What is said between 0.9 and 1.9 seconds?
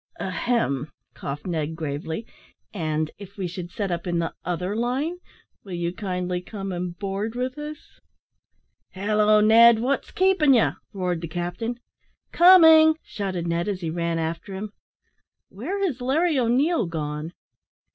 coughed Ned